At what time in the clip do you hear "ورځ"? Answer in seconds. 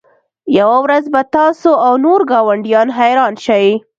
0.85-1.03